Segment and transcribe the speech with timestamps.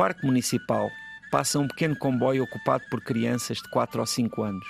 [0.00, 0.90] Parque Municipal
[1.30, 4.66] passa um pequeno comboio ocupado por crianças de 4 ou 5 anos.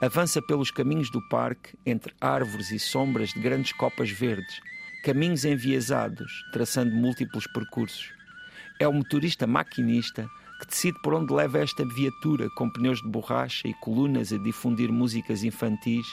[0.00, 4.60] Avança pelos caminhos do parque entre árvores e sombras de grandes copas verdes,
[5.02, 8.12] caminhos enviesados, traçando múltiplos percursos.
[8.78, 10.30] É o motorista maquinista
[10.60, 14.92] que decide por onde leva esta viatura com pneus de borracha e colunas a difundir
[14.92, 16.06] músicas infantis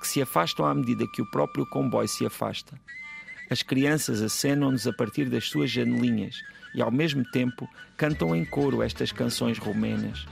[0.00, 2.80] que se afastam à medida que o próprio comboio se afasta.
[3.48, 6.42] As crianças acenam-nos a partir das suas janelinhas
[6.74, 10.26] e, ao mesmo tempo, cantam em coro estas canções romenas.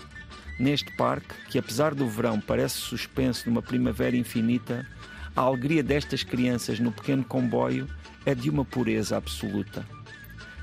[0.58, 4.86] Neste parque, que apesar do verão parece suspenso numa primavera infinita,
[5.36, 7.88] a alegria destas crianças no pequeno comboio
[8.26, 9.84] é de uma pureza absoluta.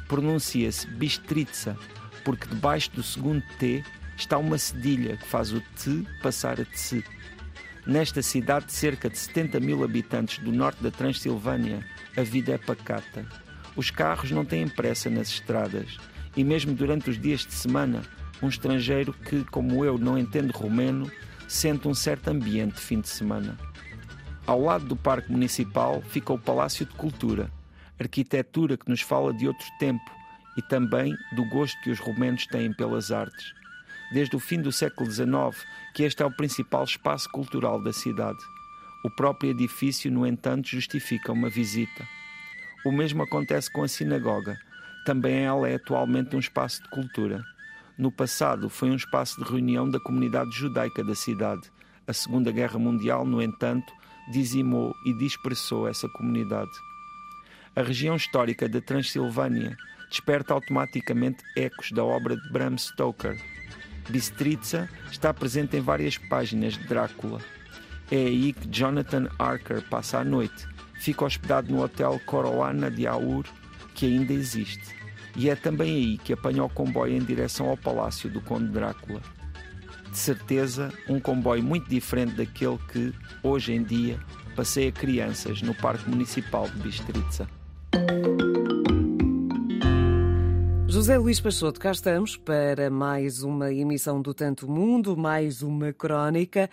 [0.08, 1.78] Pronuncia-se Bistritza,
[2.24, 3.84] porque debaixo do segundo T
[4.18, 7.04] está uma cedilha que faz o T passar a Tse.
[7.86, 11.84] Nesta cidade de cerca de 70 mil habitantes do norte da Transilvânia,
[12.18, 13.26] a vida é pacata.
[13.76, 15.98] Os carros não têm pressa nas estradas
[16.36, 18.02] e, mesmo durante os dias de semana,
[18.42, 21.10] um estrangeiro que, como eu, não entende romeno,
[21.48, 23.58] sente um certo ambiente de fim de semana.
[24.46, 27.52] Ao lado do Parque Municipal fica o Palácio de Cultura,
[28.00, 30.10] arquitetura que nos fala de outro tempo
[30.58, 33.54] e também do gosto que os romenos têm pelas artes.
[34.12, 38.40] Desde o fim do século XIX, que este é o principal espaço cultural da cidade.
[39.04, 42.08] O próprio edifício, no entanto, justifica uma visita.
[42.86, 44.58] O mesmo acontece com a sinagoga.
[45.06, 47.44] Também ela é atualmente um espaço de cultura.
[47.98, 51.62] No passado, foi um espaço de reunião da comunidade judaica da cidade.
[52.08, 53.92] A Segunda Guerra Mundial, no entanto,
[54.32, 56.72] dizimou e dispersou essa comunidade.
[57.76, 59.76] A região histórica da Transilvânia
[60.10, 63.40] desperta automaticamente ecos da obra de Bram Stoker.
[64.10, 67.40] Bistritza está presente em várias páginas de Drácula.
[68.12, 70.68] É aí que Jonathan Archer passa a noite.
[70.96, 73.46] Fica hospedado no hotel Corolana de Aur,
[73.96, 74.94] que ainda existe.
[75.34, 79.22] E é também aí que apanha o comboio em direção ao palácio do Conde Drácula.
[80.10, 84.20] De certeza, um comboio muito diferente daquele que, hoje em dia,
[84.58, 87.48] passeia crianças no Parque Municipal de Bistritza.
[90.86, 96.70] José Luís Pachoto, cá estamos para mais uma emissão do Tanto Mundo, mais uma crónica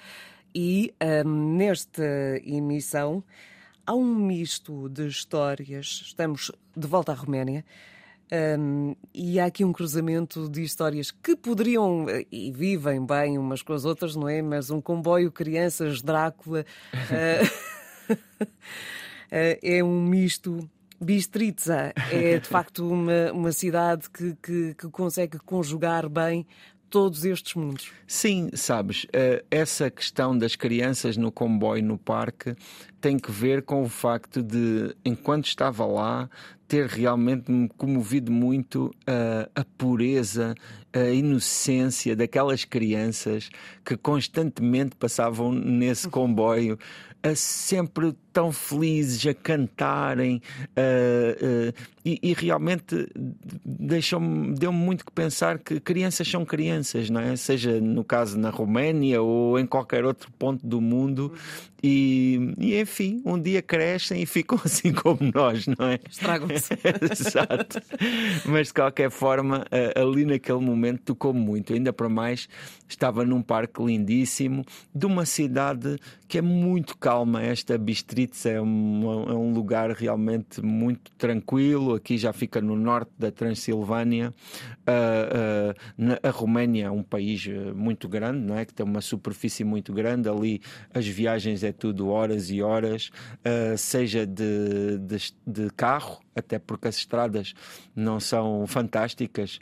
[0.55, 0.95] e
[1.25, 2.03] um, nesta
[2.45, 3.23] emissão
[3.87, 6.03] há um misto de histórias.
[6.07, 7.65] Estamos de volta à Roménia.
[8.31, 13.73] Um, e há aqui um cruzamento de histórias que poderiam e vivem bem umas com
[13.73, 14.43] as outras, não é?
[14.43, 18.15] Mas um comboio, crianças, Drácula uh,
[19.31, 20.69] é um misto
[21.01, 26.45] Bistritza é de facto uma, uma cidade que, que, que consegue conjugar bem
[26.91, 27.91] todos estes mundos.
[28.07, 32.55] Sim, sabes, eh, essa questão das crianças no comboio no parque
[33.01, 36.29] tem que ver com o facto de, enquanto estava lá,
[36.69, 40.55] ter realmente me comovido muito uh, a pureza,
[40.93, 43.49] a inocência daquelas crianças
[43.83, 46.79] que constantemente passavam nesse comboio
[47.27, 50.43] uh, sempre tão felizes a cantarem
[50.77, 51.73] uh,
[52.05, 53.09] e, e, realmente
[53.65, 57.35] deixou-me deu-me muito que pensar que crianças são crianças, não é?
[57.37, 61.33] Seja no caso na Roménia ou em qualquer outro ponto do mundo
[61.83, 66.01] e, e enfim, um dia crescem e ficam assim como nós, não é?
[66.11, 66.73] Estragam-se.
[67.13, 67.81] Exato.
[68.47, 72.49] Mas de qualquer forma, uh, ali naquele momento tocou muito, ainda para mais
[72.89, 75.99] estava num parque lindíssimo de uma cidade
[76.29, 81.95] que é muito calma, esta Bistritz é um, é um lugar realmente muito tranquilo.
[81.95, 84.35] Aqui já fica no norte da Transilvânia.
[84.87, 88.67] Uh, uh, na, a Roménia é um país eh, muito grande, não é?
[88.67, 90.29] Que tem uma superfície muito grande.
[90.29, 90.61] Ali
[90.93, 95.17] as viagens é tudo horas e horas, uh, seja de, de,
[95.47, 97.55] de carro até porque as estradas
[97.95, 99.59] não são fantásticas,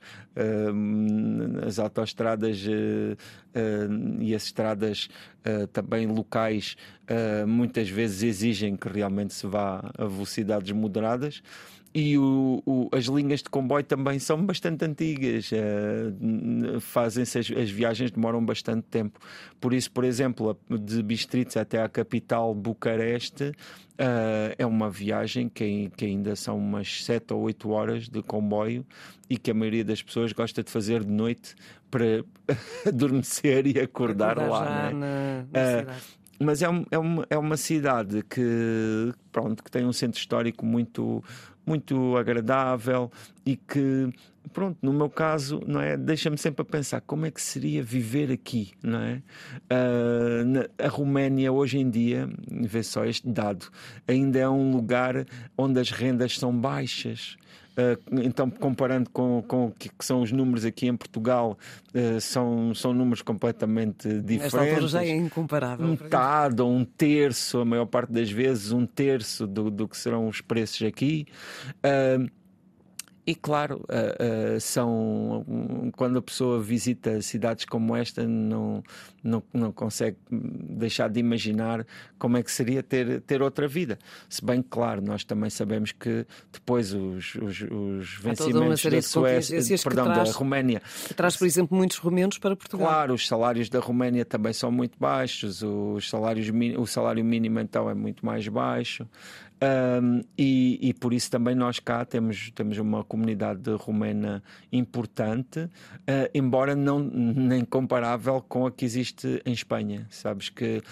[1.67, 3.17] as autoestradas uh,
[3.59, 5.09] uh, e as estradas
[5.47, 6.77] uh, também locais
[7.47, 11.41] muitas vezes exigem que realmente se vá a velocidades moderadas
[11.95, 15.51] e o, o, as linhas de comboio também são bastante antigas,
[16.81, 19.21] fazem-se as, as, viagens demoram bastante tempo.
[19.61, 23.53] Por isso, por exemplo, de Bistritz até à capital Bucareste
[24.01, 28.85] uh, é uma viagem que, que, ainda são umas 7 ou 8 horas de comboio
[29.29, 31.55] e que a maioria das pessoas gosta de fazer de noite
[31.91, 32.25] para
[32.87, 34.91] adormecer e acordar, acordar lá.
[34.93, 35.47] Né?
[35.53, 39.87] Na, na uh, mas é, um, é, uma, é uma cidade que, pronto, que tem
[39.87, 41.25] um centro histórico muito,
[41.67, 43.11] muito agradável
[43.45, 44.11] e que
[44.53, 48.31] pronto, no meu caso, não é, deixa-me sempre a pensar como é que seria viver
[48.31, 49.23] aqui, não é?
[49.71, 53.67] Uh, na, a Roménia hoje em dia, vê só este dado,
[54.07, 55.27] ainda é um lugar
[55.59, 57.37] onde as rendas são baixas.
[58.11, 61.59] Então, comparando com, com o que são os números aqui em Portugal,
[62.21, 64.55] são, são números completamente diferentes.
[64.55, 65.87] Nesta altura já é incomparável.
[65.87, 70.27] Metade ou um terço, a maior parte das vezes, um terço do, do que serão
[70.29, 71.27] os preços aqui.
[71.79, 72.31] Uh,
[73.27, 73.85] e claro,
[74.61, 75.45] são
[75.97, 78.85] quando a pessoa visita cidades como esta, não,
[79.27, 81.87] não, não consegue deixar de imaginar
[82.19, 83.99] como é que seria ter, ter outra vida.
[84.29, 89.77] Se bem que, claro, nós também sabemos que depois os, os, os vencimentos da Suécia,
[89.83, 90.83] perdão, traz, da Roménia.
[91.15, 92.87] Traz, por exemplo, muitos romenos para Portugal.
[92.87, 97.91] Claro, os salários da Roménia também são muito baixos, os salários, o salário mínimo então
[97.91, 99.07] é muito mais baixo.
[99.57, 105.71] Um, e, e, por isso também nós cá temos, temos uma comunidade romena importante, uh,
[106.35, 110.07] embora não nem comparável com a que existe em Espanha.
[110.11, 110.83] Sabes que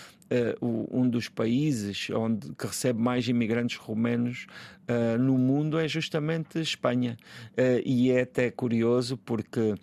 [0.61, 4.47] uh, um dos países onde que recebe mais imigrantes romenos
[4.89, 7.17] uh, no mundo é justamente Espanha.
[7.85, 9.75] e é até curioso porque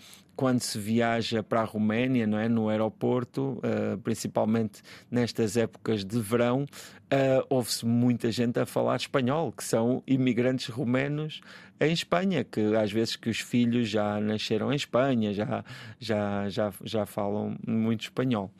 [0.41, 6.19] quando se viaja para a Roménia, não é, no aeroporto, uh, principalmente nestas épocas de
[6.19, 11.41] verão, uh, ouve-se muita gente a falar espanhol, que são imigrantes romenos
[11.81, 15.65] em Espanha, que às vezes que os filhos já nasceram em Espanha, já,
[15.99, 18.51] já, já, já falam muito espanhol.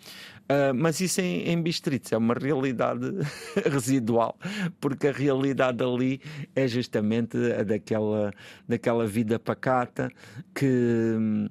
[0.50, 3.06] Uh, mas isso em, em Bistritz é uma realidade
[3.72, 4.38] residual,
[4.82, 6.20] porque a realidade ali
[6.56, 8.34] é justamente a daquela,
[8.68, 10.12] daquela vida pacata
[10.54, 11.50] que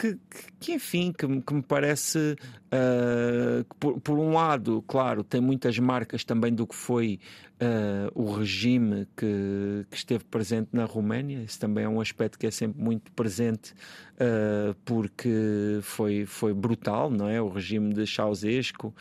[0.00, 0.18] que,
[0.58, 2.34] que, enfim, que, que me parece,
[2.72, 7.18] uh, por, por, um lado, claro, tem muitas marcas também do que foi
[7.60, 11.42] uh, o regime que, que, esteve presente na Roménia.
[11.42, 13.72] Isso também é um aspecto que é sempre muito presente
[14.14, 17.40] uh, porque foi, foi brutal, não é?
[17.40, 18.94] O regime de Ceausescu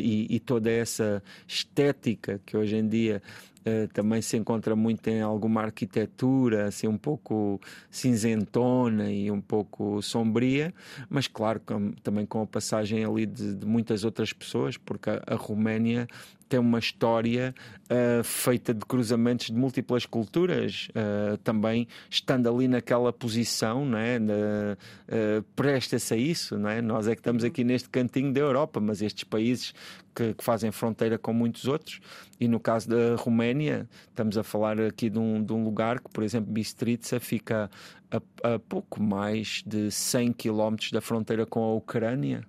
[0.00, 3.22] e, e toda essa estética que hoje em dia
[3.66, 7.58] Uh, também se encontra muito em alguma arquitetura, assim um pouco
[7.90, 10.74] cinzentona e um pouco sombria,
[11.08, 15.22] mas claro, com, também com a passagem ali de, de muitas outras pessoas, porque a,
[15.26, 16.06] a Roménia
[16.48, 17.54] tem uma história
[17.84, 24.18] uh, feita de cruzamentos de múltiplas culturas, uh, também estando ali naquela posição, não é?
[24.18, 26.80] Uh, presta-se a isso, não é?
[26.80, 29.74] Nós é que estamos aqui neste cantinho da Europa, mas estes países
[30.14, 32.00] que, que, fazem fronteira com muitos outros,
[32.38, 36.10] e no caso da Roménia, estamos a falar aqui de um, de um lugar que,
[36.10, 37.70] por exemplo, Bistrica fica
[38.10, 42.46] a, a pouco mais de 100 quilómetros da fronteira com a Ucrânia.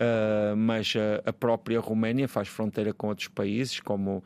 [0.00, 4.22] Uh, mas a, a, própria Roménia faz fronteira com outros países como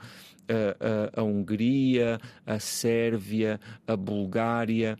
[0.46, 4.98] a, a, a Hungria, a Sérvia, a Bulgária.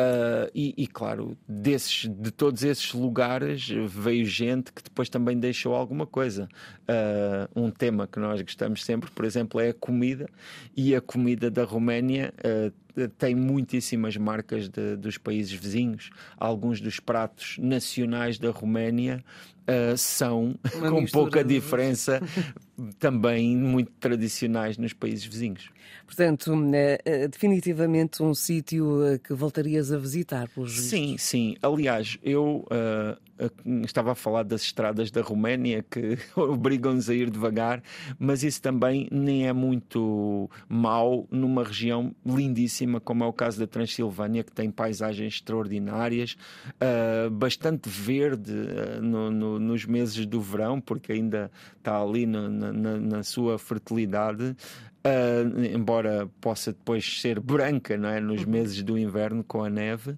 [0.00, 5.74] Uh, e, e, claro, desses, de todos esses lugares veio gente que depois também deixou
[5.74, 6.48] alguma coisa.
[6.82, 10.28] Uh, um tema que nós gostamos sempre, por exemplo, é a comida,
[10.76, 12.72] e a comida da Roménia uh,
[13.18, 16.10] tem muitíssimas marcas de, dos países vizinhos.
[16.36, 19.24] Alguns dos pratos nacionais da Roménia
[19.68, 22.20] uh, são, Uma com pouca diferença,
[22.98, 25.70] também muito tradicionais nos países vizinhos.
[26.06, 31.54] Portanto, é definitivamente um sítio que voltarias a visitar, pelos Sim, sim.
[31.60, 37.82] Aliás, eu uh, estava a falar das estradas da Roménia que obrigam-nos a ir devagar,
[38.18, 43.66] mas isso também nem é muito mau numa região lindíssima, como é o caso da
[43.66, 46.36] Transilvânia, que tem paisagens extraordinárias,
[46.74, 52.48] uh, bastante verde uh, no, no, nos meses do verão, porque ainda está ali no,
[52.48, 54.56] na, na, sua fertilidade.
[54.98, 58.20] Uh, embora possa depois ser branca não é?
[58.20, 58.50] nos uhum.
[58.50, 60.16] meses do inverno com a neve.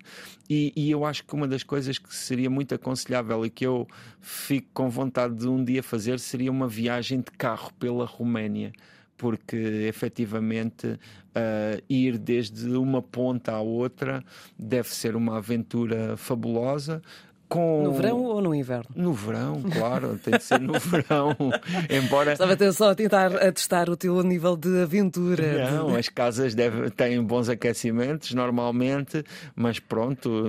[0.49, 3.87] E, e, eu acho que uma das coisas que seria muito aconselhável e que eu
[4.21, 8.73] fico com vontade de um dia fazer seria uma viagem de carro pela Roménia.
[9.21, 14.25] Porque efetivamente uh, ir desde uma ponta à outra
[14.59, 17.03] deve ser uma aventura fabulosa.
[17.51, 17.83] Com...
[17.83, 18.87] No verão ou no inverno?
[18.95, 21.37] No verão, claro, tem de ser no verão.
[21.91, 22.33] Embora.
[22.33, 25.69] Estava até só a tentar a testar o teu nível de aventura.
[25.69, 29.25] Não, as casas devem, têm bons aquecimentos normalmente,
[29.57, 30.47] mas pronto,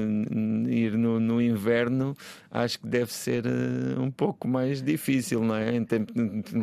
[0.69, 2.15] ir no, no inverno
[2.51, 5.83] acho que deve ser uh, um pouco mais difícil, não é?
[5.85, 6.05] Tem,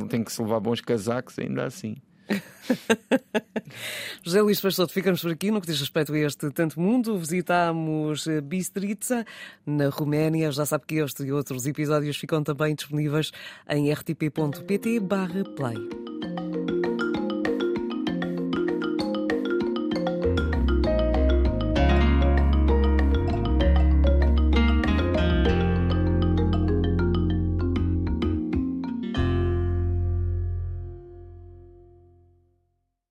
[0.09, 1.97] tem que se levar bons casacos ainda assim.
[4.25, 7.18] José Luís Pastoto, ficamos por aqui no que diz respeito a este tanto mundo.
[7.18, 9.25] Visitámos eh, Bistrica,
[9.66, 10.52] na Roménia.
[10.52, 13.32] Já sabe que este e outros episódios ficam também disponíveis
[13.68, 16.08] em rtp.pt/play.